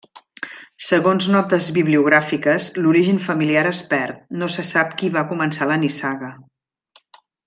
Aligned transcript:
Segons 0.85 1.25
notes 1.33 1.67
bibliogràfiques, 1.75 2.65
l'origen 2.85 3.19
familiar 3.27 3.65
es 3.75 3.81
perd, 3.95 4.23
no 4.43 4.49
se 4.55 4.65
sap 4.73 4.97
qui 5.03 5.11
va 5.19 5.25
començar 5.35 5.69
la 5.75 5.79
nissaga. 5.87 6.33